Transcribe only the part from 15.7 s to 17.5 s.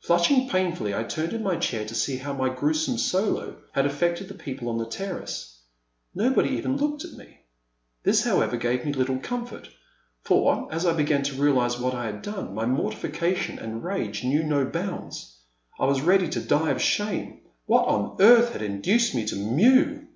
I was ready to die of shame.